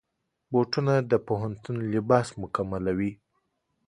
[0.51, 3.11] بوټونه د پوهنتون لباس مکملوي.